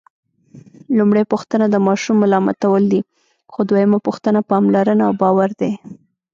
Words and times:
لومړۍ 0.97 1.23
پوښتنه 1.31 1.65
د 1.69 1.75
ماشوم 1.87 2.15
ملامتول 2.23 2.83
دي، 2.91 3.01
خو 3.51 3.59
دویمه 3.69 3.99
پوښتنه 4.07 4.39
پاملرنه 4.49 5.03
او 5.07 5.13
باور 5.21 5.49
دی. 5.61 5.71